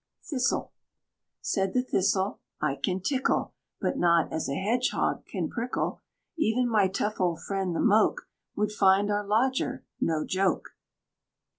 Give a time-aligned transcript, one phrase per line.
[0.23, 0.71] THISTLE.
[1.41, 6.01] Said the Thistle, "I can tickle, But not as a Hedgehog can prickle;
[6.35, 10.69] Even my tough old friend the Moke Would find our lodger no joke."